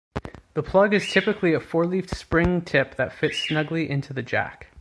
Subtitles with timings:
[0.55, 4.71] The plug is typically a four-leafed spring tip that fits snugly into the jack.